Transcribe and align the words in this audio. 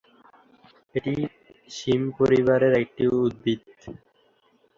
এটি 0.95 1.13
শিম 1.69 2.01
পরিবারের 2.17 2.73
একটি 2.83 3.03
উদ্ভিদ। 3.17 3.61